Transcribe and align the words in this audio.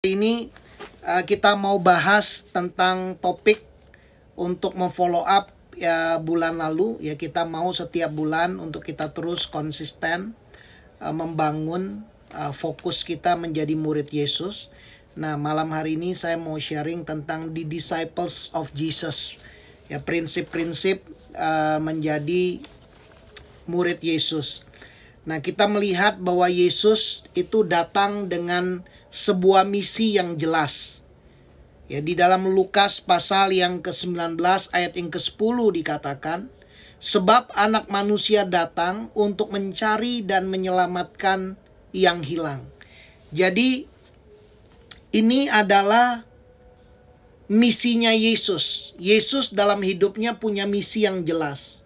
ini 0.00 0.48
uh, 1.04 1.28
kita 1.28 1.60
mau 1.60 1.76
bahas 1.76 2.48
tentang 2.48 3.20
topik 3.20 3.60
untuk 4.32 4.72
memfollow 4.72 5.28
up 5.28 5.52
ya 5.76 6.16
bulan 6.16 6.56
lalu 6.56 6.96
ya 7.04 7.20
kita 7.20 7.44
mau 7.44 7.68
setiap 7.76 8.08
bulan 8.08 8.56
untuk 8.56 8.80
kita 8.80 9.12
terus 9.12 9.44
konsisten 9.44 10.32
uh, 11.04 11.12
membangun 11.12 12.00
uh, 12.32 12.48
fokus 12.48 13.04
kita 13.04 13.36
menjadi 13.36 13.76
murid 13.76 14.08
Yesus. 14.08 14.72
Nah, 15.20 15.36
malam 15.36 15.68
hari 15.68 16.00
ini 16.00 16.16
saya 16.16 16.40
mau 16.40 16.56
sharing 16.56 17.04
tentang 17.04 17.52
the 17.52 17.68
disciples 17.68 18.48
of 18.56 18.72
Jesus. 18.72 19.36
Ya, 19.92 20.00
prinsip-prinsip 20.00 21.04
uh, 21.36 21.76
menjadi 21.76 22.64
murid 23.68 24.00
Yesus. 24.00 24.64
Nah, 25.28 25.44
kita 25.44 25.68
melihat 25.68 26.16
bahwa 26.24 26.48
Yesus 26.48 27.28
itu 27.36 27.68
datang 27.68 28.32
dengan 28.32 28.80
sebuah 29.10 29.66
misi 29.66 30.16
yang 30.16 30.38
jelas. 30.38 31.02
Ya, 31.90 31.98
di 31.98 32.14
dalam 32.14 32.46
Lukas 32.46 33.02
pasal 33.02 33.50
yang 33.50 33.82
ke-19 33.82 34.38
ayat 34.70 34.94
yang 34.94 35.10
ke-10 35.10 35.56
dikatakan, 35.82 36.46
sebab 37.02 37.50
anak 37.58 37.90
manusia 37.90 38.46
datang 38.46 39.10
untuk 39.18 39.50
mencari 39.50 40.22
dan 40.22 40.46
menyelamatkan 40.46 41.58
yang 41.90 42.22
hilang. 42.22 42.62
Jadi 43.34 43.90
ini 45.10 45.50
adalah 45.50 46.22
misinya 47.50 48.14
Yesus. 48.14 48.94
Yesus 48.94 49.50
dalam 49.50 49.82
hidupnya 49.82 50.38
punya 50.38 50.70
misi 50.70 51.02
yang 51.02 51.26
jelas. 51.26 51.79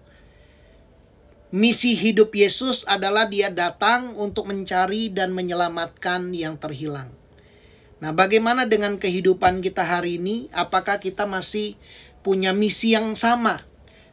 Misi 1.54 1.94
hidup 1.94 2.34
Yesus 2.34 2.82
adalah 2.82 3.30
dia 3.30 3.46
datang 3.46 4.18
untuk 4.18 4.50
mencari 4.50 5.14
dan 5.14 5.30
menyelamatkan 5.30 6.34
yang 6.34 6.58
terhilang. 6.58 7.14
Nah, 8.02 8.10
bagaimana 8.10 8.66
dengan 8.66 8.98
kehidupan 8.98 9.62
kita 9.62 9.86
hari 9.86 10.18
ini? 10.18 10.50
Apakah 10.50 10.98
kita 10.98 11.30
masih 11.30 11.78
punya 12.26 12.51
misi 12.51 12.98
yang 12.98 13.14
sama? 13.14 13.62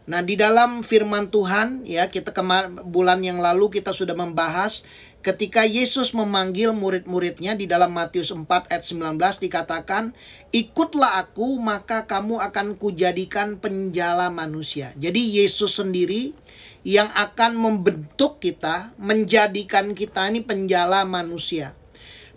Nah, 0.05 0.21
di 0.21 0.37
dalam 0.37 0.85
firman 0.85 1.33
Tuhan 1.33 1.81
ya, 1.89 2.13
kita 2.13 2.29
kemar 2.29 2.85
bulan 2.85 3.25
yang 3.25 3.41
lalu 3.41 3.73
kita 3.81 3.89
sudah 3.89 4.13
membahas 4.13 4.85
ketika 5.25 5.65
Yesus 5.65 6.13
memanggil 6.13 6.77
murid-muridnya 6.77 7.57
di 7.57 7.65
dalam 7.65 7.89
Matius 7.89 8.29
4 8.29 8.69
ayat 8.69 8.85
19 8.85 9.41
dikatakan, 9.41 10.13
"Ikutlah 10.53 11.17
aku, 11.25 11.57
maka 11.57 12.05
kamu 12.05 12.37
akan 12.37 12.77
kujadikan 12.77 13.57
penjala 13.57 14.29
manusia." 14.29 14.93
Jadi 14.93 15.41
Yesus 15.41 15.81
sendiri 15.81 16.37
yang 16.81 17.13
akan 17.13 17.53
membentuk 17.53 18.41
kita, 18.41 18.93
menjadikan 18.97 19.93
kita 19.93 20.25
ini 20.33 20.41
penjala 20.41 21.05
manusia. 21.05 21.77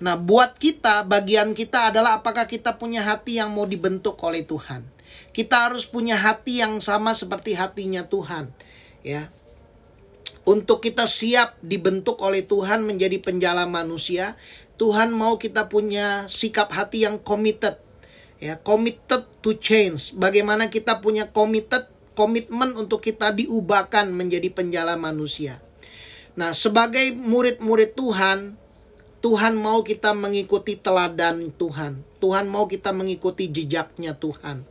Nah, 0.03 0.20
buat 0.20 0.61
kita, 0.61 1.06
bagian 1.09 1.56
kita 1.56 1.89
adalah 1.95 2.20
apakah 2.20 2.45
kita 2.45 2.77
punya 2.77 3.01
hati 3.01 3.41
yang 3.41 3.55
mau 3.55 3.64
dibentuk 3.64 4.20
oleh 4.20 4.45
Tuhan. 4.45 4.84
Kita 5.33 5.70
harus 5.70 5.89
punya 5.89 6.19
hati 6.19 6.61
yang 6.61 6.83
sama 6.83 7.14
seperti 7.17 7.56
hatinya 7.56 8.05
Tuhan, 8.05 8.51
ya. 9.06 9.31
Untuk 10.45 10.84
kita 10.84 11.08
siap 11.08 11.56
dibentuk 11.64 12.20
oleh 12.20 12.45
Tuhan 12.45 12.84
menjadi 12.84 13.17
penjala 13.23 13.64
manusia, 13.64 14.36
Tuhan 14.77 15.14
mau 15.14 15.41
kita 15.41 15.73
punya 15.73 16.27
sikap 16.29 16.69
hati 16.75 17.06
yang 17.06 17.17
committed, 17.23 17.81
ya, 18.42 18.61
committed 18.61 19.25
to 19.41 19.56
change. 19.56 20.12
Bagaimana 20.19 20.69
kita 20.69 21.01
punya 21.01 21.31
committed 21.31 21.94
komitmen 22.15 22.75
untuk 22.79 23.03
kita 23.03 23.34
diubahkan 23.34 24.11
menjadi 24.11 24.48
penjala 24.55 24.95
manusia. 24.95 25.59
Nah, 26.34 26.51
sebagai 26.51 27.15
murid-murid 27.15 27.95
Tuhan, 27.95 28.59
Tuhan 29.23 29.55
mau 29.55 29.87
kita 29.87 30.12
mengikuti 30.12 30.75
teladan 30.75 31.55
Tuhan. 31.55 32.03
Tuhan 32.19 32.51
mau 32.51 32.67
kita 32.67 32.91
mengikuti 32.91 33.48
jejaknya 33.48 34.19
Tuhan. 34.19 34.67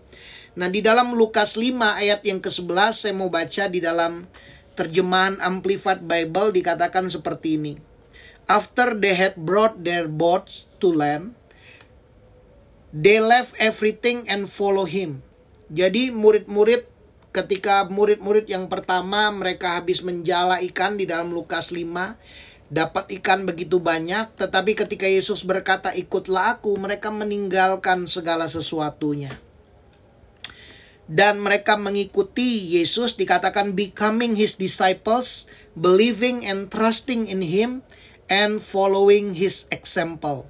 Nah, 0.54 0.68
di 0.70 0.86
dalam 0.86 1.18
Lukas 1.18 1.58
5 1.58 1.74
ayat 1.98 2.22
yang 2.22 2.38
ke-11 2.38 2.94
saya 2.94 3.14
mau 3.18 3.34
baca 3.34 3.66
di 3.66 3.82
dalam 3.82 4.30
terjemahan 4.78 5.42
Amplified 5.42 6.06
Bible 6.06 6.54
dikatakan 6.54 7.10
seperti 7.10 7.58
ini. 7.58 7.74
After 8.46 8.94
they 8.94 9.18
had 9.18 9.40
brought 9.40 9.82
their 9.82 10.06
boats 10.06 10.70
to 10.78 10.94
land, 10.94 11.34
they 12.94 13.18
left 13.18 13.58
everything 13.58 14.30
and 14.30 14.46
follow 14.46 14.86
him. 14.86 15.26
Jadi 15.74 16.14
murid-murid 16.14 16.86
ketika 17.34 17.90
murid-murid 17.90 18.46
yang 18.46 18.70
pertama 18.70 19.34
mereka 19.34 19.82
habis 19.82 20.06
menjala 20.06 20.62
ikan 20.70 21.02
di 21.02 21.10
dalam 21.10 21.34
Lukas 21.34 21.74
5 21.74 21.90
dapat 22.70 23.10
ikan 23.20 23.50
begitu 23.50 23.82
banyak 23.82 24.38
tetapi 24.38 24.78
ketika 24.78 25.10
Yesus 25.10 25.42
berkata 25.42 25.92
ikutlah 25.98 26.62
aku 26.62 26.78
mereka 26.78 27.10
meninggalkan 27.10 28.06
segala 28.06 28.46
sesuatunya. 28.46 29.34
Dan 31.04 31.44
mereka 31.44 31.76
mengikuti 31.76 32.80
Yesus 32.80 33.20
dikatakan 33.20 33.76
becoming 33.76 34.40
his 34.40 34.56
disciples 34.56 35.52
believing 35.74 36.46
and 36.46 36.70
trusting 36.70 37.28
in 37.28 37.42
him 37.42 37.82
and 38.30 38.62
following 38.62 39.36
his 39.36 39.66
example. 39.74 40.46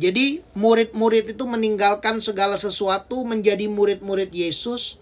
Jadi 0.00 0.40
murid-murid 0.56 1.36
itu 1.36 1.44
meninggalkan 1.44 2.18
segala 2.24 2.56
sesuatu 2.56 3.28
menjadi 3.28 3.68
murid-murid 3.68 4.32
Yesus 4.32 5.01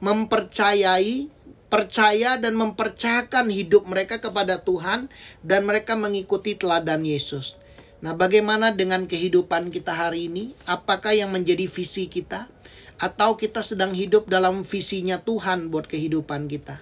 mempercayai, 0.00 1.28
percaya 1.70 2.40
dan 2.40 2.58
mempercayakan 2.58 3.46
hidup 3.52 3.86
mereka 3.86 4.18
kepada 4.18 4.60
Tuhan 4.64 5.06
dan 5.44 5.64
mereka 5.68 5.94
mengikuti 5.94 6.58
teladan 6.58 7.06
Yesus. 7.06 7.60
Nah, 8.00 8.16
bagaimana 8.16 8.72
dengan 8.72 9.04
kehidupan 9.04 9.68
kita 9.68 9.92
hari 9.92 10.32
ini? 10.32 10.56
Apakah 10.64 11.12
yang 11.12 11.30
menjadi 11.30 11.68
visi 11.68 12.08
kita 12.08 12.48
atau 12.96 13.36
kita 13.36 13.60
sedang 13.60 13.92
hidup 13.92 14.26
dalam 14.26 14.64
visinya 14.64 15.20
Tuhan 15.20 15.68
buat 15.68 15.84
kehidupan 15.84 16.48
kita? 16.48 16.80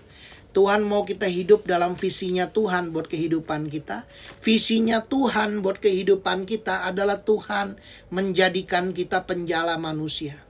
Tuhan 0.56 0.80
mau 0.86 1.04
kita 1.04 1.28
hidup 1.28 1.68
dalam 1.68 1.92
visinya 1.94 2.48
Tuhan 2.48 2.90
buat 2.90 3.06
kehidupan 3.06 3.68
kita. 3.68 4.08
Visinya 4.40 5.04
Tuhan 5.04 5.60
buat 5.60 5.78
kehidupan 5.78 6.48
kita 6.48 6.88
adalah 6.88 7.20
Tuhan 7.20 7.76
menjadikan 8.08 8.96
kita 8.96 9.28
penjala 9.28 9.76
manusia. 9.76 10.40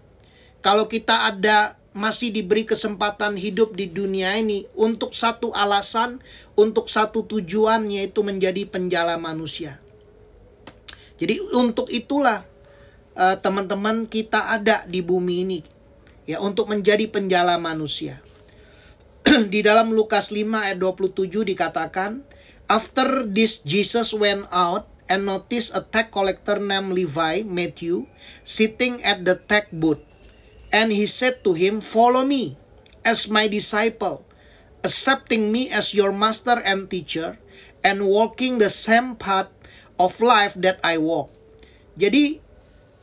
Kalau 0.62 0.86
kita 0.86 1.28
ada 1.28 1.76
masih 1.97 2.31
diberi 2.31 2.69
kesempatan 2.69 3.34
hidup 3.34 3.75
di 3.75 3.88
dunia 3.88 4.37
ini 4.37 4.69
untuk 4.76 5.16
satu 5.16 5.50
alasan, 5.56 6.21
untuk 6.54 6.93
satu 6.93 7.25
tujuan 7.25 7.88
yaitu 7.88 8.21
menjadi 8.21 8.69
penjala 8.69 9.16
manusia. 9.16 9.81
Jadi 11.19 11.43
untuk 11.59 11.91
itulah 11.91 12.47
eh, 13.19 13.37
teman-teman 13.43 14.06
uh, 14.06 14.09
kita 14.09 14.54
ada 14.54 14.87
di 14.87 15.03
bumi 15.03 15.34
ini 15.43 15.60
ya 16.28 16.38
untuk 16.38 16.71
menjadi 16.71 17.10
penjala 17.10 17.59
manusia. 17.59 18.22
di 19.53 19.60
dalam 19.60 19.93
Lukas 19.93 20.32
5 20.32 20.44
ayat 20.55 20.78
27 20.81 21.44
dikatakan, 21.44 22.25
After 22.69 23.25
this 23.25 23.65
Jesus 23.65 24.12
went 24.12 24.44
out 24.53 24.88
and 25.09 25.25
noticed 25.25 25.72
a 25.72 25.81
tax 25.84 26.12
collector 26.12 26.60
named 26.60 26.93
Levi, 26.93 27.44
Matthew, 27.44 28.09
sitting 28.44 29.00
at 29.05 29.25
the 29.25 29.41
tax 29.41 29.72
booth. 29.72 30.05
And 30.68 30.92
he 30.92 31.08
said 31.08 31.40
to 31.48 31.56
him, 31.56 31.80
Follow 31.80 32.24
me 32.28 32.60
as 33.00 33.28
my 33.32 33.48
disciple, 33.48 34.24
accepting 34.84 35.48
me 35.48 35.72
as 35.72 35.96
your 35.96 36.12
master 36.12 36.60
and 36.60 36.88
teacher, 36.92 37.40
and 37.80 38.04
walking 38.04 38.60
the 38.60 38.68
same 38.68 39.16
path 39.16 39.48
of 39.96 40.20
life 40.20 40.52
that 40.60 40.76
I 40.84 41.00
walk. 41.00 41.32
Jadi, 41.96 42.44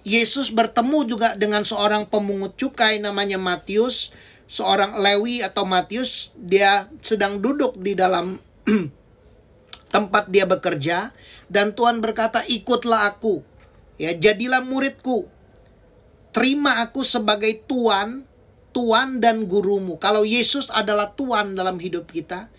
Yesus 0.05 0.53
bertemu 0.53 1.09
juga 1.09 1.33
dengan 1.33 1.65
seorang 1.65 2.05
pemungut 2.05 2.53
cukai 2.53 3.01
namanya 3.01 3.41
Matius, 3.41 4.13
seorang 4.45 5.01
Lewi 5.01 5.41
atau 5.41 5.65
Matius, 5.65 6.37
dia 6.37 6.85
sedang 7.01 7.41
duduk 7.41 7.73
di 7.81 7.97
dalam 7.97 8.37
tempat 9.95 10.29
dia 10.29 10.45
bekerja 10.45 11.09
dan 11.49 11.73
Tuhan 11.73 12.05
berkata, 12.05 12.45
"Ikutlah 12.45 13.09
aku." 13.09 13.41
Ya, 13.97 14.13
jadilah 14.13 14.61
muridku 14.61 15.25
terima 16.35 16.83
aku 16.83 17.07
sebagai 17.07 17.63
Tuhan, 17.63 18.27
Tuhan 18.75 19.23
dan 19.23 19.47
gurumu. 19.47 19.95
Kalau 19.95 20.27
Yesus 20.27 20.67
adalah 20.67 21.15
Tuhan 21.15 21.55
dalam 21.55 21.79
hidup 21.79 22.11
kita, 22.11 22.51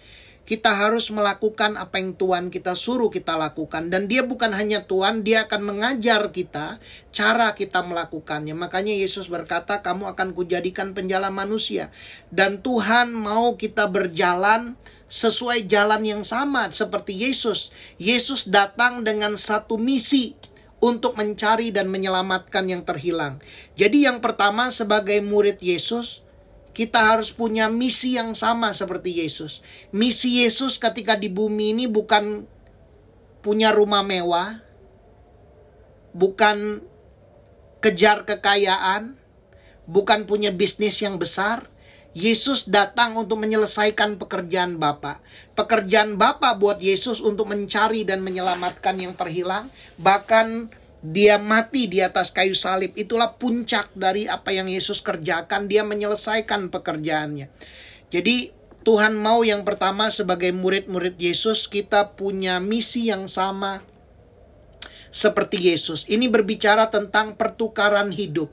kita 0.49 0.73
harus 0.73 1.13
melakukan 1.13 1.77
apa 1.77 2.01
yang 2.01 2.17
Tuhan 2.17 2.49
kita 2.49 2.73
suruh 2.73 3.13
kita 3.13 3.37
lakukan. 3.37 3.93
Dan 3.93 4.09
dia 4.09 4.25
bukan 4.25 4.57
hanya 4.57 4.89
Tuhan, 4.89 5.21
dia 5.29 5.45
akan 5.45 5.61
mengajar 5.61 6.33
kita 6.33 6.81
cara 7.13 7.53
kita 7.53 7.85
melakukannya. 7.85 8.57
Makanya 8.57 8.97
Yesus 8.97 9.29
berkata, 9.29 9.85
kamu 9.85 10.17
akan 10.17 10.33
kujadikan 10.33 10.97
penjala 10.97 11.29
manusia. 11.29 11.93
Dan 12.33 12.65
Tuhan 12.65 13.13
mau 13.13 13.61
kita 13.61 13.93
berjalan 13.93 14.73
sesuai 15.13 15.69
jalan 15.69 16.01
yang 16.01 16.23
sama 16.25 16.73
seperti 16.73 17.29
Yesus. 17.29 17.77
Yesus 18.01 18.49
datang 18.49 19.05
dengan 19.05 19.37
satu 19.37 19.77
misi 19.77 20.33
untuk 20.81 21.17
mencari 21.17 21.73
dan 21.73 21.89
menyelamatkan 21.89 22.69
yang 22.69 22.85
terhilang. 22.85 23.41
Jadi 23.75 24.05
yang 24.05 24.21
pertama 24.21 24.69
sebagai 24.69 25.19
murid 25.25 25.59
Yesus, 25.59 26.27
kita 26.77 27.17
harus 27.17 27.33
punya 27.33 27.73
misi 27.73 28.21
yang 28.21 28.37
sama 28.37 28.77
seperti 28.77 29.25
Yesus. 29.25 29.65
Misi 29.97 30.45
Yesus 30.45 30.77
ketika 30.77 31.17
di 31.17 31.33
bumi 31.33 31.73
ini 31.73 31.85
bukan 31.89 32.45
punya 33.41 33.73
rumah 33.73 34.05
mewah, 34.05 34.61
bukan 36.13 36.85
kejar 37.81 38.29
kekayaan, 38.29 39.17
bukan 39.89 40.29
punya 40.29 40.53
bisnis 40.53 41.01
yang 41.01 41.17
besar. 41.17 41.73
Yesus 42.17 42.73
datang 42.73 43.13
untuk 43.21 43.37
menyelesaikan 43.45 44.17
pekerjaan 44.17 44.81
Bapa. 44.81 45.21
Pekerjaan 45.53 46.17
Bapa 46.17 46.57
buat 46.57 46.81
Yesus 46.81 47.21
untuk 47.21 47.53
mencari 47.53 48.09
dan 48.09 48.25
menyelamatkan 48.25 48.97
yang 48.97 49.13
terhilang, 49.13 49.69
bahkan 50.01 50.73
dia 51.05 51.37
mati 51.37 51.93
di 51.93 52.01
atas 52.01 52.33
kayu 52.33 52.57
salib. 52.57 52.97
Itulah 52.97 53.37
puncak 53.37 53.93
dari 53.93 54.25
apa 54.25 54.49
yang 54.49 54.65
Yesus 54.65 55.05
kerjakan. 55.05 55.69
Dia 55.69 55.85
menyelesaikan 55.85 56.73
pekerjaannya. 56.73 57.53
Jadi 58.09 58.49
Tuhan 58.81 59.13
mau 59.13 59.45
yang 59.45 59.61
pertama 59.69 60.09
sebagai 60.09 60.57
murid-murid 60.57 61.21
Yesus 61.21 61.69
kita 61.69 62.17
punya 62.17 62.65
misi 62.65 63.13
yang 63.13 63.29
sama 63.29 63.85
seperti 65.13 65.69
Yesus. 65.69 66.09
Ini 66.09 66.33
berbicara 66.33 66.89
tentang 66.89 67.37
pertukaran 67.37 68.09
hidup 68.09 68.49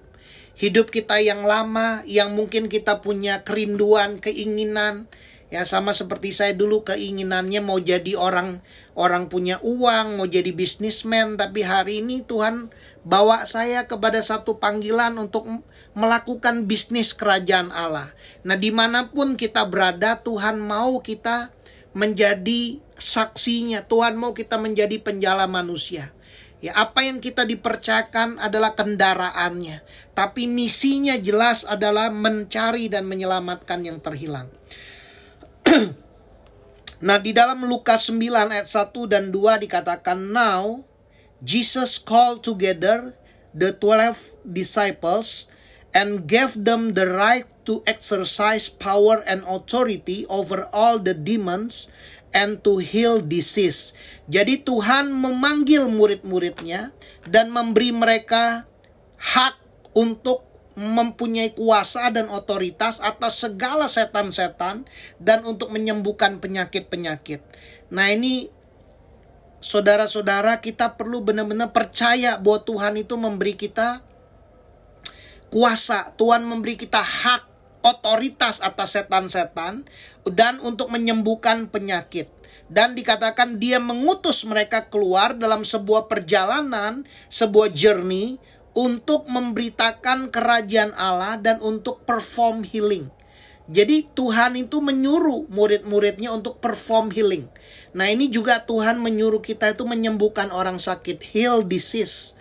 hidup 0.57 0.93
kita 0.93 1.17
yang 1.19 1.45
lama 1.45 2.05
yang 2.05 2.33
mungkin 2.37 2.69
kita 2.69 3.01
punya 3.01 3.41
kerinduan, 3.41 4.21
keinginan 4.21 5.09
ya 5.53 5.69
sama 5.69 5.93
seperti 5.93 6.33
saya 6.33 6.57
dulu 6.57 6.81
keinginannya 6.81 7.61
mau 7.61 7.77
jadi 7.77 8.17
orang 8.17 8.61
orang 8.97 9.29
punya 9.29 9.61
uang, 9.61 10.17
mau 10.17 10.25
jadi 10.25 10.49
bisnismen 10.49 11.37
tapi 11.37 11.61
hari 11.61 12.01
ini 12.01 12.25
Tuhan 12.25 12.73
bawa 13.05 13.45
saya 13.45 13.85
kepada 13.85 14.17
satu 14.23 14.57
panggilan 14.57 15.13
untuk 15.19 15.45
melakukan 15.93 16.65
bisnis 16.65 17.13
kerajaan 17.13 17.69
Allah. 17.69 18.09
Nah, 18.41 18.57
di 18.57 18.73
mana 18.73 19.13
pun 19.13 19.37
kita 19.37 19.69
berada, 19.69 20.17
Tuhan 20.25 20.57
mau 20.57 21.03
kita 21.05 21.53
menjadi 21.93 22.81
saksinya. 22.97 23.85
Tuhan 23.85 24.17
mau 24.17 24.33
kita 24.33 24.57
menjadi 24.57 24.97
penjala 24.97 25.45
manusia. 25.45 26.09
Ya, 26.63 26.71
apa 26.79 27.03
yang 27.03 27.19
kita 27.19 27.43
dipercayakan 27.43 28.39
adalah 28.39 28.71
kendaraannya, 28.71 29.83
tapi 30.15 30.47
misinya 30.47 31.19
jelas 31.19 31.67
adalah 31.67 32.07
mencari 32.07 32.87
dan 32.87 33.03
menyelamatkan 33.03 33.83
yang 33.83 33.99
terhilang. 33.99 34.47
nah, 37.03 37.19
di 37.19 37.35
dalam 37.35 37.67
Lukas 37.67 38.07
9 38.07 38.47
ayat 38.47 38.63
1 38.71 38.95
dan 39.11 39.27
2 39.27 39.59
dikatakan, 39.67 40.15
Now, 40.31 40.87
Jesus 41.43 41.99
called 41.99 42.47
together 42.47 43.11
the 43.51 43.75
twelve 43.75 44.39
disciples 44.47 45.51
and 45.91 46.23
gave 46.31 46.55
them 46.55 46.95
the 46.95 47.11
right 47.11 47.43
to 47.67 47.83
exercise 47.83 48.71
power 48.71 49.19
and 49.27 49.43
authority 49.43 50.23
over 50.31 50.71
all 50.71 50.95
the 50.95 51.11
demons 51.11 51.91
and 52.33 52.59
to 52.65 52.81
heal 52.81 53.21
disease. 53.21 53.93
Jadi 54.27 54.65
Tuhan 54.65 55.13
memanggil 55.13 55.87
murid-muridnya 55.87 56.91
dan 57.29 57.53
memberi 57.53 57.93
mereka 57.93 58.65
hak 59.21 59.55
untuk 59.95 60.43
mempunyai 60.73 61.53
kuasa 61.53 62.09
dan 62.09 62.27
otoritas 62.33 62.97
atas 62.97 63.45
segala 63.45 63.85
setan-setan 63.85 64.89
dan 65.21 65.45
untuk 65.45 65.69
menyembuhkan 65.69 66.41
penyakit-penyakit. 66.41 67.45
Nah, 67.93 68.09
ini 68.09 68.49
saudara-saudara 69.61 70.57
kita 70.65 70.97
perlu 70.97 71.21
benar-benar 71.21 71.69
percaya 71.69 72.41
bahwa 72.41 72.59
Tuhan 72.65 72.93
itu 72.97 73.13
memberi 73.15 73.53
kita 73.53 74.01
kuasa, 75.53 76.09
Tuhan 76.17 76.41
memberi 76.41 76.73
kita 76.73 76.99
hak 76.99 77.52
otoritas 77.83 78.63
atas 78.63 78.95
setan-setan 78.95 79.83
dan 80.31 80.57
untuk 80.63 80.89
menyembuhkan 80.89 81.67
penyakit. 81.67 82.31
Dan 82.71 82.95
dikatakan 82.95 83.59
dia 83.59 83.77
mengutus 83.77 84.47
mereka 84.47 84.87
keluar 84.87 85.35
dalam 85.35 85.67
sebuah 85.67 86.07
perjalanan, 86.09 87.03
sebuah 87.27 87.69
journey 87.75 88.39
untuk 88.73 89.29
memberitakan 89.29 90.33
kerajaan 90.33 90.95
Allah 90.97 91.37
dan 91.37 91.61
untuk 91.61 92.01
perform 92.07 92.65
healing. 92.65 93.11
Jadi 93.69 94.11
Tuhan 94.11 94.59
itu 94.59 94.83
menyuruh 94.83 95.47
murid-muridnya 95.47 96.33
untuk 96.33 96.59
perform 96.59 97.13
healing. 97.13 97.47
Nah 97.95 98.09
ini 98.11 98.27
juga 98.27 98.65
Tuhan 98.65 98.99
menyuruh 98.99 99.39
kita 99.39 99.71
itu 99.71 99.87
menyembuhkan 99.87 100.51
orang 100.51 100.81
sakit, 100.81 101.21
heal 101.31 101.63
disease. 101.63 102.35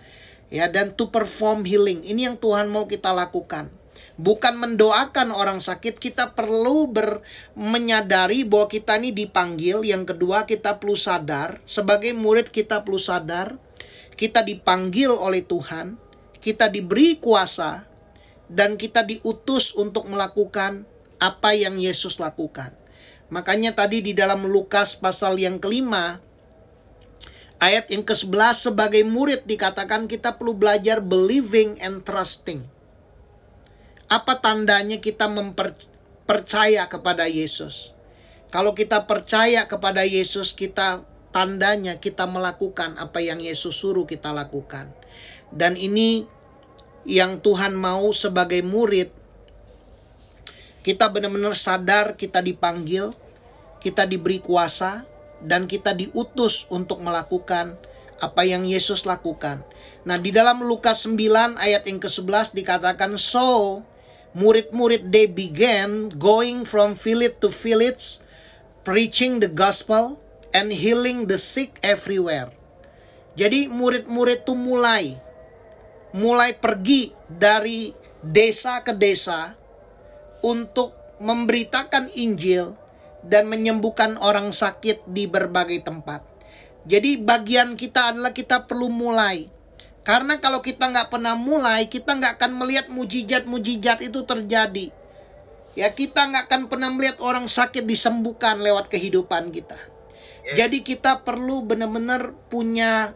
Ya, 0.53 0.69
dan 0.69 0.93
to 0.93 1.09
perform 1.09 1.65
healing. 1.65 2.05
Ini 2.05 2.33
yang 2.33 2.37
Tuhan 2.37 2.69
mau 2.69 2.85
kita 2.85 3.09
lakukan 3.09 3.82
bukan 4.17 4.57
mendoakan 4.57 5.33
orang 5.33 5.57
sakit, 5.57 5.97
kita 5.97 6.37
perlu 6.37 6.89
ber, 6.89 7.21
menyadari 7.57 8.45
bahwa 8.45 8.69
kita 8.69 8.97
ini 9.01 9.13
dipanggil. 9.13 9.81
Yang 9.81 10.15
kedua, 10.15 10.45
kita 10.45 10.77
perlu 10.77 10.97
sadar, 10.97 11.61
sebagai 11.65 12.13
murid 12.13 12.53
kita 12.53 12.85
perlu 12.85 13.01
sadar, 13.01 13.57
kita 14.13 14.45
dipanggil 14.45 15.09
oleh 15.09 15.41
Tuhan, 15.41 15.97
kita 16.37 16.69
diberi 16.69 17.17
kuasa, 17.17 17.85
dan 18.51 18.77
kita 18.77 19.01
diutus 19.01 19.73
untuk 19.73 20.05
melakukan 20.05 20.85
apa 21.17 21.55
yang 21.55 21.79
Yesus 21.79 22.21
lakukan. 22.21 22.75
Makanya 23.33 23.73
tadi 23.73 24.05
di 24.05 24.13
dalam 24.13 24.45
Lukas 24.45 24.93
pasal 24.93 25.41
yang 25.41 25.57
kelima, 25.57 26.21
ayat 27.57 27.89
yang 27.89 28.05
ke-11 28.05 28.69
sebagai 28.69 29.01
murid 29.07 29.47
dikatakan 29.47 30.05
kita 30.05 30.37
perlu 30.37 30.53
belajar 30.53 31.01
believing 31.01 31.79
and 31.81 32.05
trusting. 32.05 32.72
Apa 34.13 34.37
tandanya 34.37 35.01
kita 35.01 35.25
mempercaya 35.25 36.85
kepada 36.85 37.25
Yesus? 37.25 37.97
Kalau 38.53 38.77
kita 38.77 39.09
percaya 39.09 39.65
kepada 39.65 40.05
Yesus, 40.05 40.53
kita 40.53 41.01
tandanya 41.33 41.97
kita 41.97 42.29
melakukan 42.29 42.93
apa 43.01 43.25
yang 43.25 43.41
Yesus 43.41 43.73
suruh 43.73 44.05
kita 44.05 44.29
lakukan. 44.29 44.93
Dan 45.49 45.73
ini 45.73 46.29
yang 47.09 47.41
Tuhan 47.41 47.73
mau 47.73 48.13
sebagai 48.13 48.61
murid. 48.61 49.09
Kita 50.85 51.09
benar-benar 51.09 51.57
sadar 51.57 52.13
kita 52.13 52.45
dipanggil, 52.45 53.09
kita 53.81 54.05
diberi 54.05 54.37
kuasa, 54.37 55.09
dan 55.41 55.65
kita 55.65 55.97
diutus 55.97 56.69
untuk 56.69 57.01
melakukan 57.01 57.81
apa 58.21 58.45
yang 58.45 58.69
Yesus 58.69 59.09
lakukan. 59.09 59.65
Nah, 60.05 60.21
di 60.21 60.29
dalam 60.29 60.61
Lukas 60.61 61.01
9 61.09 61.57
ayat 61.57 61.83
yang 61.89 61.97
ke-11 61.97 62.53
dikatakan, 62.53 63.17
So, 63.17 63.81
murid-murid 64.33 65.13
they 65.13 65.29
began 65.29 66.09
going 66.17 66.65
from 66.65 66.97
village 66.97 67.37
to 67.41 67.49
village 67.53 68.17
preaching 68.81 69.39
the 69.39 69.49
gospel 69.49 70.19
and 70.53 70.73
healing 70.73 71.25
the 71.29 71.37
sick 71.37 71.77
everywhere. 71.81 72.51
Jadi 73.33 73.65
murid-murid 73.69 74.45
itu 74.45 74.53
mulai 74.53 75.17
mulai 76.13 76.53
pergi 76.53 77.09
dari 77.25 77.89
desa 78.21 78.85
ke 78.85 78.93
desa 78.93 79.57
untuk 80.45 80.93
memberitakan 81.17 82.13
Injil 82.13 82.77
dan 83.25 83.49
menyembuhkan 83.49 84.19
orang 84.21 84.53
sakit 84.53 85.09
di 85.09 85.25
berbagai 85.25 85.81
tempat. 85.81 86.21
Jadi 86.83 87.23
bagian 87.23 87.79
kita 87.79 88.13
adalah 88.13 88.35
kita 88.35 88.67
perlu 88.67 88.91
mulai 88.91 89.47
karena 90.03 90.35
kalau 90.43 90.59
kita 90.59 90.91
nggak 90.91 91.07
pernah 91.07 91.33
mulai, 91.39 91.87
kita 91.87 92.11
nggak 92.11 92.35
akan 92.35 92.51
melihat 92.59 92.91
mujizat-mujizat 92.91 94.03
itu 94.03 94.19
terjadi. 94.27 94.91
Ya 95.79 95.89
kita 95.89 96.27
nggak 96.27 96.51
akan 96.51 96.61
pernah 96.67 96.91
melihat 96.91 97.23
orang 97.23 97.47
sakit 97.47 97.87
disembuhkan 97.87 98.59
lewat 98.59 98.91
kehidupan 98.91 99.49
kita. 99.49 99.79
Yes. 100.43 100.59
Jadi 100.59 100.83
kita 100.83 101.23
perlu 101.23 101.63
benar-benar 101.63 102.35
punya 102.51 103.15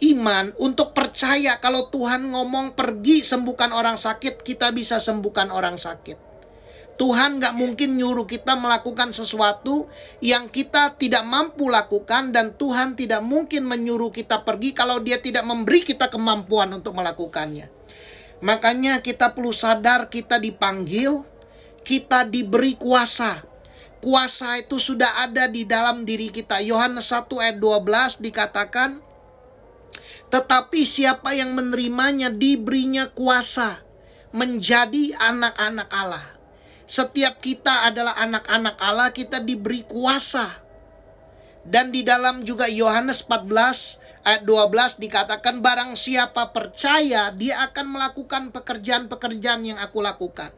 iman 0.00 0.54
untuk 0.62 0.94
percaya 0.94 1.58
kalau 1.58 1.90
Tuhan 1.90 2.30
ngomong 2.30 2.78
pergi 2.78 3.26
sembuhkan 3.26 3.74
orang 3.74 3.98
sakit, 3.98 4.46
kita 4.46 4.70
bisa 4.70 5.02
sembuhkan 5.02 5.50
orang 5.50 5.76
sakit. 5.76 6.29
Tuhan 7.00 7.40
gak 7.40 7.56
mungkin 7.56 7.96
nyuruh 7.96 8.28
kita 8.28 8.60
melakukan 8.60 9.16
sesuatu 9.16 9.88
yang 10.20 10.52
kita 10.52 11.00
tidak 11.00 11.24
mampu 11.24 11.72
lakukan 11.72 12.28
dan 12.28 12.52
Tuhan 12.60 12.92
tidak 12.92 13.24
mungkin 13.24 13.64
menyuruh 13.64 14.12
kita 14.12 14.44
pergi 14.44 14.76
kalau 14.76 15.00
dia 15.00 15.16
tidak 15.16 15.48
memberi 15.48 15.80
kita 15.80 16.12
kemampuan 16.12 16.68
untuk 16.76 16.92
melakukannya. 16.92 17.72
Makanya 18.44 19.00
kita 19.00 19.32
perlu 19.32 19.48
sadar 19.48 20.12
kita 20.12 20.36
dipanggil, 20.36 21.24
kita 21.88 22.28
diberi 22.28 22.76
kuasa. 22.76 23.48
Kuasa 24.04 24.60
itu 24.60 24.76
sudah 24.76 25.24
ada 25.24 25.48
di 25.48 25.64
dalam 25.64 26.04
diri 26.04 26.28
kita. 26.28 26.60
Yohanes 26.60 27.16
1 27.16 27.32
ayat 27.40 27.56
12 27.56 28.20
dikatakan, 28.20 29.00
tetapi 30.28 30.84
siapa 30.84 31.32
yang 31.32 31.56
menerimanya 31.56 32.28
diberinya 32.28 33.08
kuasa 33.08 33.80
menjadi 34.36 35.16
anak-anak 35.16 35.88
Allah. 35.88 36.39
Setiap 36.90 37.38
kita 37.38 37.86
adalah 37.86 38.18
anak-anak 38.18 38.74
Allah, 38.82 39.14
kita 39.14 39.38
diberi 39.38 39.86
kuasa. 39.86 40.58
Dan 41.62 41.94
di 41.94 42.02
dalam 42.02 42.42
juga 42.42 42.66
Yohanes 42.66 43.22
14 43.30 44.26
ayat 44.26 44.42
12 44.42 44.98
dikatakan 44.98 45.62
barang 45.62 45.94
siapa 45.94 46.50
percaya 46.50 47.30
dia 47.30 47.62
akan 47.70 47.94
melakukan 47.94 48.50
pekerjaan-pekerjaan 48.50 49.62
yang 49.62 49.78
aku 49.78 50.02
lakukan. 50.02 50.50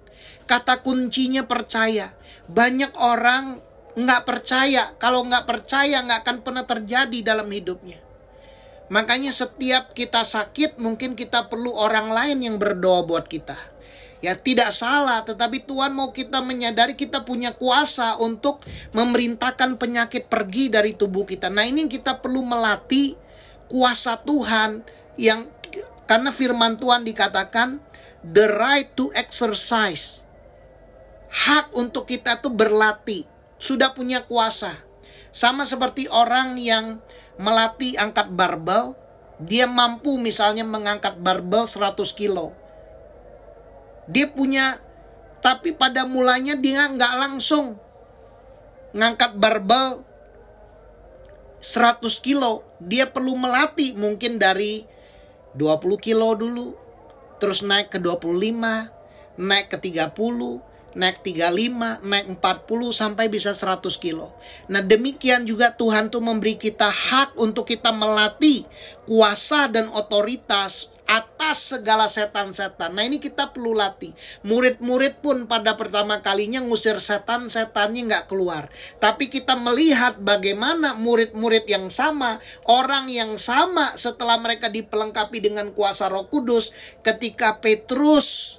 Kata 0.48 0.80
kuncinya 0.80 1.44
percaya. 1.44 2.16
Banyak 2.48 2.96
orang 2.96 3.60
nggak 3.92 4.22
percaya. 4.24 4.88
Kalau 4.96 5.28
nggak 5.28 5.44
percaya 5.44 6.00
nggak 6.00 6.20
akan 6.24 6.38
pernah 6.40 6.64
terjadi 6.64 7.18
dalam 7.20 7.50
hidupnya. 7.52 8.00
Makanya 8.88 9.36
setiap 9.36 9.92
kita 9.92 10.24
sakit 10.24 10.80
mungkin 10.80 11.12
kita 11.12 11.52
perlu 11.52 11.76
orang 11.76 12.08
lain 12.08 12.40
yang 12.40 12.56
berdoa 12.56 13.04
buat 13.04 13.28
kita. 13.28 13.71
Ya 14.22 14.38
tidak 14.38 14.70
salah, 14.70 15.26
tetapi 15.26 15.66
Tuhan 15.66 15.98
mau 15.98 16.14
kita 16.14 16.38
menyadari 16.46 16.94
kita 16.94 17.26
punya 17.26 17.50
kuasa 17.58 18.14
untuk 18.22 18.62
memerintahkan 18.94 19.74
penyakit 19.82 20.30
pergi 20.30 20.70
dari 20.70 20.94
tubuh 20.94 21.26
kita. 21.26 21.50
Nah 21.50 21.66
ini 21.66 21.90
kita 21.90 22.22
perlu 22.22 22.46
melatih 22.46 23.18
kuasa 23.66 24.22
Tuhan 24.22 24.86
yang 25.18 25.50
karena 26.06 26.30
firman 26.30 26.78
Tuhan 26.78 27.02
dikatakan 27.02 27.82
the 28.22 28.46
right 28.46 28.94
to 28.94 29.10
exercise. 29.18 30.30
Hak 31.26 31.74
untuk 31.74 32.06
kita 32.06 32.38
tuh 32.38 32.54
berlatih, 32.54 33.26
sudah 33.58 33.90
punya 33.90 34.22
kuasa. 34.22 34.70
Sama 35.34 35.66
seperti 35.66 36.06
orang 36.12 36.60
yang 36.62 37.02
melatih 37.42 37.98
angkat 37.98 38.30
barbel, 38.30 38.94
dia 39.42 39.66
mampu 39.66 40.14
misalnya 40.20 40.62
mengangkat 40.62 41.18
barbel 41.18 41.66
100 41.66 41.98
kilo. 42.14 42.61
Dia 44.10 44.26
punya, 44.30 44.78
tapi 45.42 45.74
pada 45.74 46.06
mulanya 46.06 46.58
dia 46.58 46.86
nggak 46.90 47.14
langsung 47.18 47.78
ngangkat 48.92 49.38
barbel 49.38 50.02
100 51.62 52.02
kilo. 52.18 52.66
Dia 52.82 53.08
perlu 53.10 53.38
melatih 53.38 53.94
mungkin 53.94 54.42
dari 54.42 54.82
20 55.54 55.78
kilo 56.02 56.34
dulu, 56.34 56.74
terus 57.38 57.62
naik 57.62 57.94
ke 57.94 57.98
25, 58.02 58.90
naik 59.38 59.66
ke 59.70 59.78
30, 59.78 60.98
naik 60.98 61.24
35, 61.24 62.04
naik 62.04 62.26
40 62.40 62.92
sampai 62.92 63.30
bisa 63.32 63.56
100 63.56 63.80
kilo. 63.96 64.34
Nah 64.68 64.84
demikian 64.84 65.48
juga 65.48 65.72
Tuhan 65.72 66.12
tuh 66.12 66.20
memberi 66.20 66.56
kita 66.58 66.88
hak 66.88 67.38
untuk 67.40 67.68
kita 67.68 67.92
melatih 67.94 68.64
kuasa 69.08 69.68
dan 69.72 69.88
otoritas 69.92 70.92
atas 71.12 71.76
segala 71.76 72.08
setan-setan. 72.08 72.96
Nah 72.96 73.04
ini 73.04 73.20
kita 73.20 73.52
perlu 73.52 73.76
latih. 73.76 74.16
Murid-murid 74.48 75.20
pun 75.20 75.44
pada 75.44 75.76
pertama 75.76 76.24
kalinya 76.24 76.64
ngusir 76.64 76.96
setan, 76.96 77.52
setannya 77.52 78.08
nggak 78.08 78.32
keluar. 78.32 78.72
Tapi 78.96 79.28
kita 79.28 79.60
melihat 79.60 80.16
bagaimana 80.16 80.96
murid-murid 80.96 81.68
yang 81.68 81.92
sama, 81.92 82.40
orang 82.64 83.12
yang 83.12 83.36
sama 83.36 83.92
setelah 84.00 84.40
mereka 84.40 84.72
dipelengkapi 84.72 85.44
dengan 85.44 85.68
kuasa 85.76 86.08
roh 86.08 86.32
kudus, 86.32 86.72
ketika 87.04 87.60
Petrus 87.60 88.58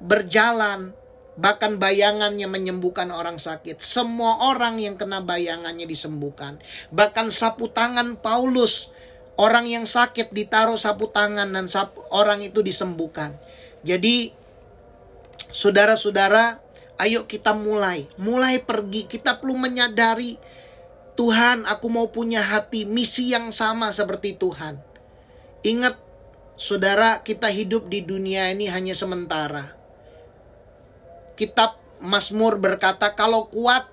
berjalan 0.00 0.96
Bahkan 1.36 1.76
bayangannya 1.76 2.48
menyembuhkan 2.48 3.12
orang 3.12 3.36
sakit. 3.36 3.76
Semua 3.76 4.48
orang 4.48 4.80
yang 4.80 4.96
kena 4.96 5.20
bayangannya 5.20 5.84
disembuhkan. 5.84 6.56
Bahkan 6.88 7.28
sapu 7.28 7.68
tangan 7.68 8.16
Paulus. 8.16 8.95
Orang 9.36 9.68
yang 9.68 9.84
sakit 9.84 10.32
ditaruh 10.32 10.80
sapu 10.80 11.12
tangan 11.12 11.48
dan 11.52 11.68
sapu, 11.68 12.00
orang 12.08 12.40
itu 12.40 12.64
disembuhkan. 12.64 13.36
Jadi 13.84 14.32
saudara-saudara 15.52 16.60
ayo 16.96 17.28
kita 17.28 17.52
mulai. 17.52 18.08
Mulai 18.16 18.64
pergi. 18.64 19.04
Kita 19.04 19.36
perlu 19.36 19.60
menyadari 19.60 20.40
Tuhan 21.16 21.64
aku 21.64 21.88
mau 21.88 22.08
punya 22.12 22.44
hati 22.44 22.88
misi 22.88 23.32
yang 23.32 23.52
sama 23.52 23.92
seperti 23.92 24.36
Tuhan. 24.40 24.80
Ingat 25.64 25.96
saudara 26.56 27.20
kita 27.20 27.52
hidup 27.52 27.92
di 27.92 28.04
dunia 28.04 28.48
ini 28.52 28.68
hanya 28.72 28.96
sementara 28.96 29.76
kitab 31.36 31.76
Mazmur 32.00 32.56
berkata 32.58 33.12
kalau 33.12 33.48
kuat 33.52 33.88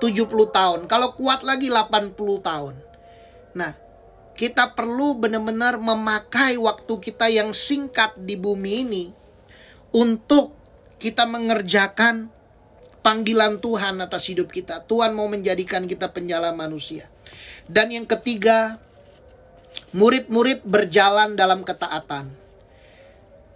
70 0.00 0.32
tahun, 0.48 0.80
kalau 0.88 1.12
kuat 1.12 1.44
lagi 1.44 1.68
80 1.68 2.16
tahun. 2.40 2.74
Nah, 3.54 3.74
kita 4.38 4.72
perlu 4.72 5.20
benar-benar 5.20 5.76
memakai 5.76 6.56
waktu 6.56 6.94
kita 6.96 7.28
yang 7.28 7.52
singkat 7.52 8.16
di 8.16 8.40
bumi 8.40 8.72
ini 8.86 9.04
untuk 9.92 10.54
kita 11.00 11.26
mengerjakan 11.26 12.30
panggilan 13.00 13.58
Tuhan 13.58 14.00
atas 14.00 14.28
hidup 14.28 14.52
kita. 14.52 14.84
Tuhan 14.84 15.16
mau 15.16 15.26
menjadikan 15.26 15.88
kita 15.88 16.12
penjala 16.12 16.52
manusia. 16.52 17.08
Dan 17.66 17.92
yang 17.92 18.06
ketiga, 18.06 18.78
murid-murid 19.96 20.62
berjalan 20.64 21.34
dalam 21.34 21.64
ketaatan. 21.64 22.28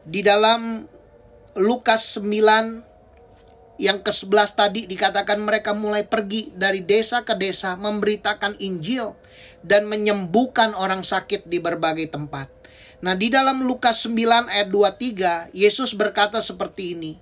Di 0.04 0.20
dalam 0.20 0.84
Lukas 1.56 2.18
9 2.20 2.93
yang 3.80 4.02
ke-11 4.02 4.50
tadi 4.54 4.80
dikatakan 4.86 5.42
mereka 5.42 5.74
mulai 5.74 6.06
pergi 6.06 6.54
dari 6.54 6.82
desa 6.82 7.26
ke 7.26 7.34
desa 7.34 7.74
memberitakan 7.74 8.58
Injil 8.62 9.18
dan 9.64 9.88
menyembuhkan 9.90 10.76
orang 10.76 11.02
sakit 11.02 11.48
di 11.48 11.58
berbagai 11.58 12.12
tempat. 12.12 12.52
Nah, 13.04 13.12
di 13.18 13.28
dalam 13.28 13.64
Lukas 13.64 14.04
9 14.06 14.48
ayat 14.48 14.68
23, 14.70 15.52
Yesus 15.52 15.92
berkata 15.92 16.40
seperti 16.40 16.96
ini. 16.96 17.12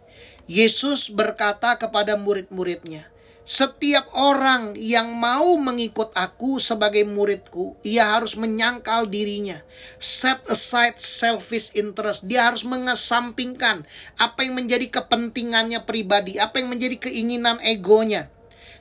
Yesus 0.51 1.09
berkata 1.09 1.79
kepada 1.79 2.19
murid-muridnya, 2.19 3.12
setiap 3.43 4.07
orang 4.15 4.79
yang 4.79 5.19
mau 5.19 5.59
mengikut 5.59 6.15
aku 6.15 6.63
sebagai 6.63 7.03
muridku, 7.03 7.75
ia 7.83 8.15
harus 8.15 8.39
menyangkal 8.39 9.11
dirinya. 9.11 9.59
Set 9.99 10.47
aside 10.47 11.03
selfish 11.03 11.75
interest. 11.75 12.31
Dia 12.31 12.47
harus 12.47 12.63
mengesampingkan 12.63 13.83
apa 14.15 14.47
yang 14.47 14.55
menjadi 14.55 14.87
kepentingannya 14.95 15.83
pribadi, 15.83 16.39
apa 16.39 16.63
yang 16.63 16.71
menjadi 16.71 17.11
keinginan 17.11 17.59
egonya. 17.67 18.31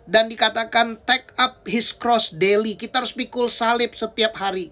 Dan 0.05 0.29
dikatakan 0.29 1.01
take 1.09 1.33
up 1.41 1.65
his 1.65 1.89
cross 1.89 2.29
daily. 2.29 2.77
Kita 2.77 3.01
harus 3.01 3.17
pikul 3.17 3.49
salib 3.49 3.97
setiap 3.97 4.37
hari. 4.37 4.69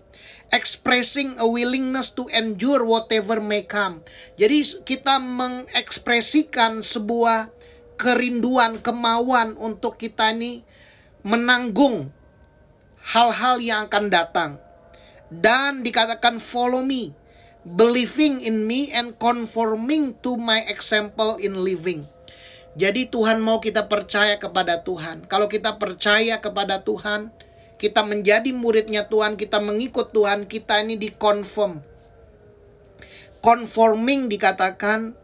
Expressing 0.53 1.38
a 1.41 1.46
willingness 1.50 2.13
to 2.13 2.29
endure 2.29 2.86
whatever 2.86 3.41
may 3.41 3.65
come. 3.65 4.05
Jadi 4.38 4.86
kita 4.86 5.17
mengekspresikan 5.17 6.81
sebuah 6.81 7.53
kerinduan, 7.99 8.79
kemauan 8.79 9.59
untuk 9.59 9.99
kita 9.99 10.31
ini 10.31 10.63
menanggung 11.27 12.07
hal-hal 13.03 13.59
yang 13.59 13.91
akan 13.91 14.07
datang. 14.07 14.51
Dan 15.27 15.83
dikatakan 15.83 16.39
follow 16.39 16.81
me, 16.81 17.11
believing 17.67 18.39
in 18.39 18.63
me 18.65 18.89
and 18.95 19.19
conforming 19.19 20.15
to 20.23 20.39
my 20.39 20.63
example 20.71 21.35
in 21.37 21.59
living. 21.59 22.07
Jadi 22.79 23.11
Tuhan 23.11 23.43
mau 23.43 23.59
kita 23.59 23.91
percaya 23.91 24.39
kepada 24.39 24.79
Tuhan. 24.87 25.27
Kalau 25.27 25.51
kita 25.51 25.75
percaya 25.75 26.39
kepada 26.39 26.79
Tuhan, 26.87 27.27
kita 27.75 28.07
menjadi 28.07 28.55
muridnya 28.55 29.11
Tuhan, 29.11 29.35
kita 29.35 29.59
mengikut 29.59 30.15
Tuhan, 30.15 30.47
kita 30.47 30.79
ini 30.87 30.95
dikonform. 30.95 31.83
Conforming 33.43 34.31
dikatakan 34.31 35.18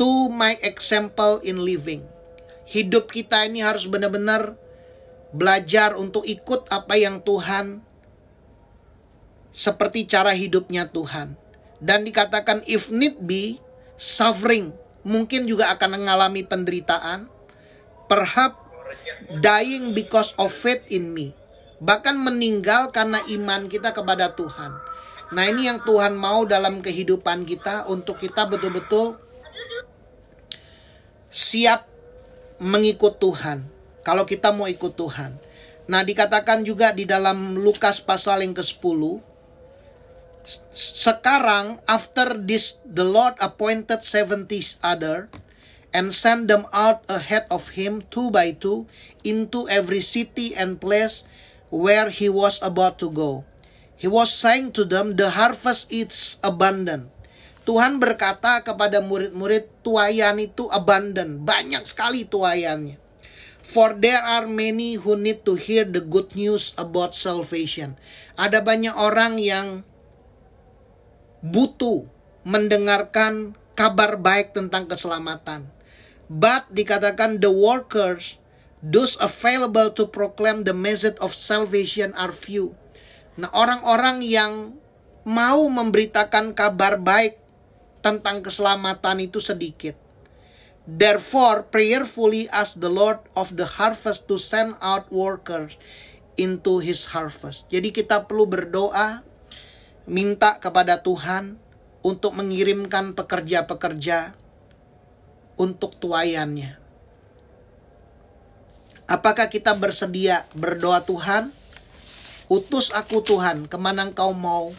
to 0.00 0.32
my 0.32 0.56
example 0.64 1.44
in 1.44 1.60
living. 1.60 2.00
Hidup 2.64 3.12
kita 3.12 3.44
ini 3.44 3.60
harus 3.60 3.84
benar-benar 3.84 4.56
belajar 5.36 5.92
untuk 6.00 6.24
ikut 6.24 6.72
apa 6.72 6.96
yang 6.96 7.20
Tuhan 7.20 7.84
seperti 9.52 10.08
cara 10.08 10.32
hidupnya 10.32 10.88
Tuhan. 10.88 11.36
Dan 11.84 12.08
dikatakan 12.08 12.64
if 12.64 12.88
need 12.88 13.20
be 13.20 13.60
suffering, 14.00 14.72
mungkin 15.04 15.44
juga 15.44 15.68
akan 15.76 16.00
mengalami 16.00 16.48
penderitaan. 16.48 17.28
Perhaps 18.08 18.64
dying 19.44 19.92
because 19.92 20.32
of 20.40 20.48
faith 20.48 20.82
in 20.88 21.12
me. 21.12 21.36
Bahkan 21.84 22.16
meninggal 22.16 22.88
karena 22.88 23.20
iman 23.36 23.68
kita 23.68 23.92
kepada 23.92 24.32
Tuhan. 24.32 24.72
Nah 25.30 25.44
ini 25.46 25.68
yang 25.68 25.84
Tuhan 25.84 26.16
mau 26.16 26.48
dalam 26.48 26.80
kehidupan 26.80 27.44
kita 27.44 27.86
untuk 27.86 28.18
kita 28.18 28.50
betul-betul 28.50 29.29
siap 31.30 31.86
mengikut 32.60 33.16
Tuhan. 33.22 33.64
Kalau 34.02 34.26
kita 34.28 34.50
mau 34.52 34.66
ikut 34.66 34.98
Tuhan. 34.98 35.32
Nah, 35.90 36.02
dikatakan 36.06 36.62
juga 36.62 36.94
di 36.94 37.06
dalam 37.08 37.58
Lukas 37.58 37.98
pasal 38.02 38.46
yang 38.46 38.54
ke-10 38.54 39.30
sekarang 40.74 41.78
after 41.84 42.34
this 42.34 42.80
the 42.82 43.04
Lord 43.04 43.36
appointed 43.38 44.02
seventy 44.02 44.58
other 44.80 45.28
and 45.94 46.14
sent 46.14 46.48
them 46.48 46.66
out 46.72 47.04
ahead 47.06 47.46
of 47.50 47.74
him 47.74 48.02
two 48.08 48.30
by 48.30 48.54
two 48.54 48.86
into 49.26 49.68
every 49.68 50.00
city 50.00 50.54
and 50.56 50.80
place 50.80 51.26
where 51.70 52.10
he 52.10 52.26
was 52.26 52.58
about 52.62 52.98
to 52.98 53.10
go. 53.10 53.44
He 54.00 54.08
was 54.08 54.32
saying 54.32 54.72
to 54.80 54.88
them, 54.88 55.20
The 55.20 55.36
harvest 55.36 55.92
is 55.92 56.40
abundant, 56.40 57.12
Tuhan 57.70 58.02
berkata 58.02 58.66
kepada 58.66 58.98
murid-murid, 58.98 59.86
tuayan 59.86 60.42
itu 60.42 60.66
abundant, 60.74 61.38
banyak 61.46 61.86
sekali 61.86 62.26
tuayannya. 62.26 62.98
For 63.62 63.94
there 63.94 64.18
are 64.18 64.50
many 64.50 64.98
who 64.98 65.14
need 65.14 65.46
to 65.46 65.54
hear 65.54 65.86
the 65.86 66.02
good 66.02 66.34
news 66.34 66.74
about 66.74 67.14
salvation. 67.14 67.94
Ada 68.34 68.66
banyak 68.66 68.90
orang 68.98 69.38
yang 69.38 69.86
butuh 71.46 72.10
mendengarkan 72.42 73.54
kabar 73.78 74.18
baik 74.18 74.50
tentang 74.50 74.90
keselamatan. 74.90 75.70
But 76.26 76.66
dikatakan 76.74 77.38
the 77.38 77.54
workers 77.54 78.42
Those 78.80 79.20
available 79.20 79.92
to 79.92 80.08
proclaim 80.08 80.64
the 80.64 80.72
message 80.72 81.20
of 81.20 81.36
salvation 81.36 82.16
are 82.16 82.32
few. 82.32 82.72
Nah, 83.36 83.52
orang-orang 83.52 84.24
yang 84.24 84.72
mau 85.28 85.68
memberitakan 85.68 86.56
kabar 86.56 86.96
baik 86.96 87.39
tentang 88.00 88.40
keselamatan 88.44 89.24
itu 89.24 89.40
sedikit. 89.40 89.96
Therefore, 90.88 91.68
prayerfully 91.68 92.50
ask 92.50 92.80
the 92.80 92.90
Lord 92.90 93.20
of 93.36 93.54
the 93.54 93.78
harvest 93.78 94.26
to 94.26 94.40
send 94.40 94.74
out 94.80 95.06
workers 95.12 95.76
into 96.40 96.80
his 96.80 97.12
harvest. 97.12 97.68
Jadi 97.68 97.92
kita 97.92 98.24
perlu 98.26 98.48
berdoa, 98.48 99.22
minta 100.08 100.56
kepada 100.58 101.04
Tuhan 101.04 101.60
untuk 102.00 102.34
mengirimkan 102.34 103.12
pekerja-pekerja 103.12 104.34
untuk 105.60 105.94
tuayannya. 106.00 106.80
Apakah 109.04 109.52
kita 109.52 109.76
bersedia 109.76 110.48
berdoa 110.56 111.04
Tuhan? 111.04 111.52
Utus 112.50 112.90
aku 112.90 113.22
Tuhan, 113.22 113.68
ke 113.68 113.76
mana 113.78 114.08
engkau 114.08 114.34
mau? 114.34 114.72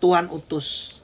Tuhan 0.00 0.32
utus. 0.32 0.99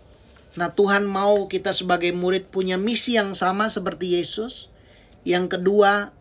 Nah 0.56 0.72
Tuhan 0.72 1.04
mau 1.04 1.52
kita 1.52 1.76
sebagai 1.76 2.16
murid 2.16 2.48
punya 2.48 2.80
misi 2.80 3.20
yang 3.20 3.36
sama 3.36 3.68
seperti 3.68 4.16
Yesus. 4.16 4.72
Yang 5.20 5.60
kedua, 5.60 6.16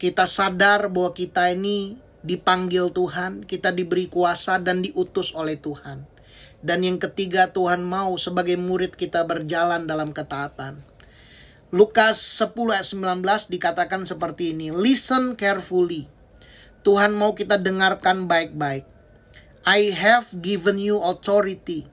kita 0.00 0.24
sadar 0.24 0.88
bahwa 0.88 1.12
kita 1.12 1.52
ini 1.52 2.00
dipanggil 2.24 2.88
Tuhan, 2.96 3.44
kita 3.44 3.68
diberi 3.76 4.08
kuasa 4.08 4.56
dan 4.56 4.80
diutus 4.80 5.36
oleh 5.36 5.60
Tuhan. 5.60 6.08
Dan 6.64 6.82
yang 6.82 6.96
ketiga, 6.96 7.52
Tuhan 7.52 7.84
mau 7.84 8.16
sebagai 8.16 8.56
murid 8.56 8.96
kita 8.96 9.22
berjalan 9.28 9.84
dalam 9.84 10.16
ketaatan. 10.16 10.80
Lukas 11.68 12.16
10 12.40 12.56
ayat 12.72 12.88
19 12.88 13.52
dikatakan 13.52 14.08
seperti 14.08 14.56
ini, 14.56 14.72
listen 14.72 15.36
carefully. 15.36 16.08
Tuhan 16.82 17.12
mau 17.12 17.36
kita 17.36 17.60
dengarkan 17.60 18.24
baik-baik. 18.24 18.88
I 19.68 19.92
have 19.92 20.32
given 20.40 20.80
you 20.80 20.96
authority 21.04 21.84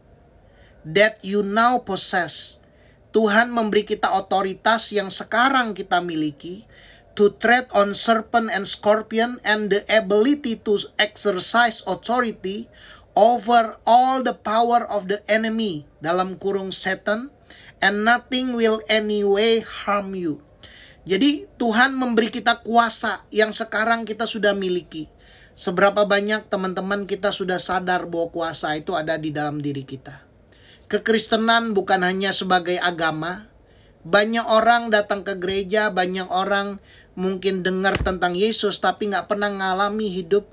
that 0.86 1.20
you 1.26 1.42
now 1.42 1.82
possess. 1.82 2.62
Tuhan 3.10 3.50
memberi 3.50 3.88
kita 3.88 4.12
otoritas 4.14 4.92
yang 4.92 5.10
sekarang 5.10 5.74
kita 5.74 6.04
miliki 6.04 6.68
to 7.16 7.32
tread 7.40 7.66
on 7.72 7.96
serpent 7.96 8.52
and 8.52 8.68
scorpion 8.68 9.40
and 9.48 9.72
the 9.72 9.82
ability 9.88 10.60
to 10.62 10.76
exercise 11.00 11.80
authority 11.88 12.68
over 13.16 13.80
all 13.88 14.20
the 14.20 14.36
power 14.36 14.84
of 14.92 15.08
the 15.08 15.24
enemy 15.32 15.88
dalam 16.04 16.36
kurung 16.36 16.76
setan 16.76 17.32
and 17.80 18.04
nothing 18.04 18.60
will 18.60 18.84
anyway 18.92 19.64
harm 19.64 20.12
you. 20.12 20.44
Jadi 21.08 21.48
Tuhan 21.56 21.96
memberi 21.96 22.28
kita 22.28 22.60
kuasa 22.66 23.24
yang 23.32 23.56
sekarang 23.56 24.04
kita 24.04 24.28
sudah 24.28 24.52
miliki. 24.52 25.08
Seberapa 25.56 26.04
banyak 26.04 26.52
teman-teman 26.52 27.08
kita 27.08 27.32
sudah 27.32 27.64
sadar 27.64 28.04
bahwa 28.12 28.28
kuasa 28.28 28.76
itu 28.76 28.92
ada 28.92 29.16
di 29.16 29.32
dalam 29.32 29.64
diri 29.64 29.88
kita. 29.88 30.25
Kekristenan 30.86 31.74
bukan 31.74 32.06
hanya 32.06 32.30
sebagai 32.30 32.78
agama. 32.78 33.50
Banyak 34.06 34.46
orang 34.46 34.94
datang 34.94 35.26
ke 35.26 35.34
gereja, 35.42 35.90
banyak 35.90 36.30
orang 36.30 36.78
mungkin 37.18 37.66
dengar 37.66 37.98
tentang 37.98 38.38
Yesus 38.38 38.78
tapi 38.78 39.10
nggak 39.10 39.26
pernah 39.26 39.50
ngalami 39.50 40.14
hidup 40.14 40.46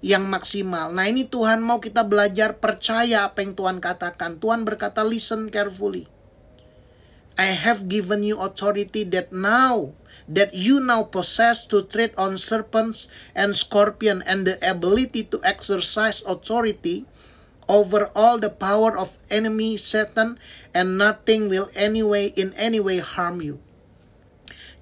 yang 0.00 0.30
maksimal. 0.30 0.94
Nah 0.94 1.10
ini 1.10 1.26
Tuhan 1.26 1.60
mau 1.60 1.82
kita 1.82 2.06
belajar 2.06 2.56
percaya 2.56 3.28
apa 3.28 3.42
yang 3.42 3.52
Tuhan 3.58 3.82
katakan. 3.82 4.38
Tuhan 4.38 4.62
berkata 4.64 5.02
listen 5.02 5.50
carefully. 5.50 6.06
I 7.38 7.54
have 7.54 7.86
given 7.86 8.26
you 8.26 8.40
authority 8.42 9.06
that 9.14 9.30
now 9.30 9.94
that 10.26 10.50
you 10.56 10.82
now 10.82 11.06
possess 11.06 11.62
to 11.70 11.86
tread 11.86 12.10
on 12.18 12.34
serpents 12.34 13.06
and 13.36 13.54
scorpion 13.54 14.26
and 14.26 14.42
the 14.42 14.58
ability 14.64 15.22
to 15.30 15.38
exercise 15.46 16.18
authority 16.26 17.06
over 17.68 18.10
all 18.16 18.40
the 18.40 18.50
power 18.50 18.96
of 18.96 19.20
enemy 19.28 19.76
Satan 19.76 20.40
and 20.72 20.96
nothing 20.96 21.52
will 21.52 21.68
anyway 21.76 22.32
in 22.34 22.56
any 22.56 22.80
way 22.80 22.98
harm 22.98 23.44
you. 23.44 23.60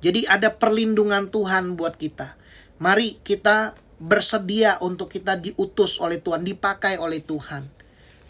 Jadi 0.00 0.24
ada 0.30 0.54
perlindungan 0.54 1.28
Tuhan 1.28 1.74
buat 1.74 1.98
kita. 1.98 2.38
Mari 2.78 3.18
kita 3.26 3.74
bersedia 3.98 4.78
untuk 4.84 5.10
kita 5.10 5.34
diutus 5.40 5.98
oleh 5.98 6.22
Tuhan, 6.22 6.46
dipakai 6.46 7.00
oleh 7.02 7.24
Tuhan. 7.24 7.66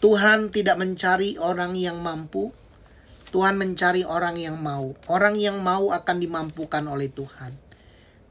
Tuhan 0.00 0.54
tidak 0.54 0.78
mencari 0.78 1.36
orang 1.36 1.74
yang 1.74 1.98
mampu, 2.00 2.54
Tuhan 3.34 3.58
mencari 3.58 4.06
orang 4.06 4.38
yang 4.38 4.56
mau. 4.56 4.94
Orang 5.10 5.36
yang 5.36 5.60
mau 5.60 5.90
akan 5.90 6.16
dimampukan 6.22 6.84
oleh 6.86 7.10
Tuhan. 7.10 7.52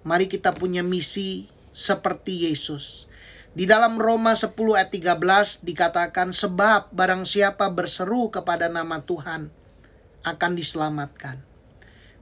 Mari 0.07 0.25
kita 0.31 0.55
punya 0.55 0.81
misi 0.81 1.51
seperti 1.75 2.47
Yesus. 2.49 3.11
Di 3.55 3.63
dalam 3.63 3.95
Roma 3.95 4.35
10 4.35 4.51
ayat 4.75 4.91
13 4.91 5.63
dikatakan 5.63 6.35
sebab 6.35 6.91
barang 6.91 7.23
siapa 7.23 7.71
berseru 7.71 8.27
kepada 8.27 8.67
nama 8.67 8.99
Tuhan 8.99 9.47
akan 10.27 10.51
diselamatkan. 10.59 11.39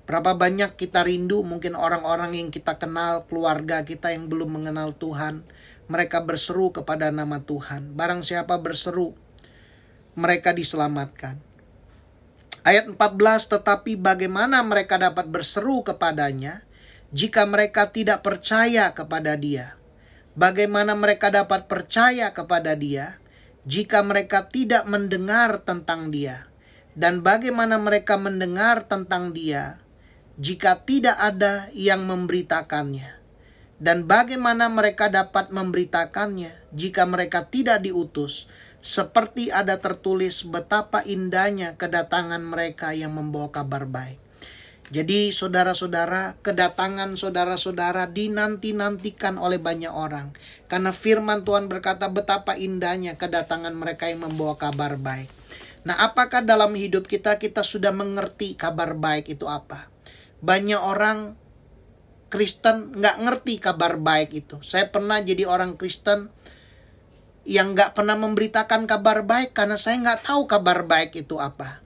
Berapa 0.06 0.38
banyak 0.38 0.78
kita 0.78 1.02
rindu 1.02 1.42
mungkin 1.42 1.74
orang-orang 1.74 2.38
yang 2.38 2.54
kita 2.54 2.78
kenal, 2.78 3.26
keluarga 3.26 3.82
kita 3.82 4.14
yang 4.14 4.30
belum 4.30 4.62
mengenal 4.62 4.94
Tuhan, 4.94 5.42
mereka 5.90 6.22
berseru 6.22 6.70
kepada 6.70 7.10
nama 7.10 7.42
Tuhan. 7.42 7.98
Barang 7.98 8.22
siapa 8.22 8.62
berseru, 8.62 9.18
mereka 10.14 10.54
diselamatkan. 10.54 11.42
Ayat 12.62 12.94
14, 12.94 13.58
tetapi 13.58 13.98
bagaimana 13.98 14.62
mereka 14.62 15.02
dapat 15.02 15.26
berseru 15.26 15.82
kepadanya 15.82 16.62
jika 17.10 17.50
mereka 17.50 17.90
tidak 17.90 18.22
percaya 18.22 18.94
kepada 18.94 19.34
dia? 19.34 19.82
Bagaimana 20.34 20.98
mereka 20.98 21.30
dapat 21.30 21.70
percaya 21.70 22.34
kepada 22.34 22.74
Dia 22.74 23.22
jika 23.70 24.02
mereka 24.02 24.50
tidak 24.50 24.90
mendengar 24.90 25.62
tentang 25.62 26.10
Dia? 26.10 26.50
Dan 26.98 27.22
bagaimana 27.22 27.78
mereka 27.78 28.18
mendengar 28.18 28.90
tentang 28.90 29.30
Dia 29.30 29.78
jika 30.42 30.82
tidak 30.82 31.22
ada 31.22 31.70
yang 31.78 32.10
memberitakannya? 32.10 33.22
Dan 33.78 34.10
bagaimana 34.10 34.74
mereka 34.74 35.12
dapat 35.14 35.54
memberitakannya 35.54 36.74
jika 36.74 37.06
mereka 37.06 37.46
tidak 37.46 37.86
diutus? 37.86 38.50
Seperti 38.82 39.54
ada 39.54 39.78
tertulis 39.78 40.42
betapa 40.42 41.06
indahnya 41.06 41.78
kedatangan 41.78 42.42
mereka 42.42 42.98
yang 42.98 43.14
membawa 43.14 43.54
kabar 43.54 43.86
baik. 43.86 44.23
Jadi 44.92 45.32
saudara-saudara, 45.32 46.36
kedatangan 46.44 47.16
saudara-saudara 47.16 48.12
dinanti-nantikan 48.12 49.40
oleh 49.40 49.62
banyak 49.62 49.94
orang. 49.94 50.36
Karena 50.68 50.92
firman 50.92 51.48
Tuhan 51.48 51.72
berkata 51.72 52.12
betapa 52.12 52.60
indahnya 52.60 53.16
kedatangan 53.16 53.72
mereka 53.72 54.12
yang 54.12 54.28
membawa 54.28 54.60
kabar 54.60 55.00
baik. 55.00 55.32
Nah 55.84 56.00
apakah 56.00 56.44
dalam 56.44 56.72
hidup 56.76 57.08
kita 57.08 57.40
kita 57.40 57.64
sudah 57.64 57.92
mengerti 57.92 58.56
kabar 58.56 58.96
baik 58.96 59.32
itu 59.36 59.48
apa? 59.48 59.92
Banyak 60.40 60.80
orang 60.80 61.36
Kristen 62.32 62.96
nggak 62.98 63.18
ngerti 63.22 63.62
kabar 63.62 64.00
baik 64.00 64.34
itu. 64.34 64.58
Saya 64.66 64.90
pernah 64.90 65.22
jadi 65.22 65.46
orang 65.46 65.78
Kristen 65.78 66.34
yang 67.44 67.76
nggak 67.76 67.94
pernah 67.94 68.16
memberitakan 68.16 68.88
kabar 68.88 69.28
baik 69.28 69.52
karena 69.52 69.76
saya 69.76 70.00
nggak 70.00 70.24
tahu 70.24 70.48
kabar 70.48 70.88
baik 70.88 71.14
itu 71.20 71.38
apa. 71.38 71.83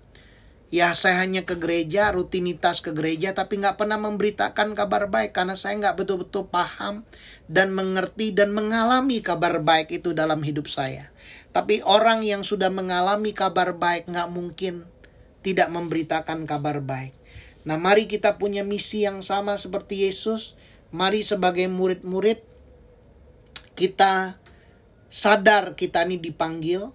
Ya 0.67 0.91
saya 0.91 1.23
hanya 1.23 1.47
ke 1.47 1.55
gereja, 1.55 2.11
rutinitas 2.11 2.83
ke 2.83 2.91
gereja, 2.91 3.31
tapi 3.31 3.55
nggak 3.55 3.79
pernah 3.79 3.95
memberitakan 3.95 4.75
kabar 4.75 5.07
baik 5.07 5.31
karena 5.31 5.55
saya 5.55 5.79
nggak 5.79 6.03
betul-betul 6.03 6.51
paham 6.51 7.07
dan 7.47 7.71
mengerti 7.71 8.35
dan 8.35 8.51
mengalami 8.51 9.23
kabar 9.23 9.63
baik 9.63 9.95
itu 9.95 10.11
dalam 10.11 10.43
hidup 10.43 10.67
saya. 10.67 11.07
Tapi 11.55 11.79
orang 11.87 12.19
yang 12.19 12.43
sudah 12.43 12.67
mengalami 12.67 13.31
kabar 13.31 13.79
baik 13.79 14.11
nggak 14.11 14.27
mungkin 14.27 14.83
tidak 15.39 15.71
memberitakan 15.71 16.43
kabar 16.43 16.83
baik. 16.83 17.15
Nah 17.63 17.79
mari 17.79 18.11
kita 18.11 18.35
punya 18.35 18.67
misi 18.67 19.07
yang 19.07 19.23
sama 19.23 19.55
seperti 19.55 20.03
Yesus. 20.03 20.59
Mari 20.91 21.23
sebagai 21.23 21.71
murid-murid 21.71 22.43
kita 23.79 24.35
sadar 25.07 25.79
kita 25.79 26.03
ini 26.03 26.19
dipanggil. 26.19 26.91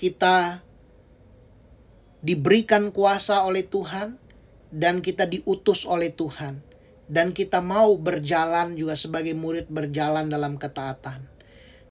Kita 0.00 0.64
diberikan 2.24 2.88
kuasa 2.88 3.44
oleh 3.44 3.68
Tuhan 3.68 4.16
dan 4.72 5.04
kita 5.04 5.28
diutus 5.28 5.84
oleh 5.84 6.08
Tuhan 6.08 6.64
dan 7.04 7.36
kita 7.36 7.60
mau 7.60 7.92
berjalan 8.00 8.72
juga 8.80 8.96
sebagai 8.96 9.36
murid 9.36 9.68
berjalan 9.68 10.32
dalam 10.32 10.56
ketaatan. 10.56 11.33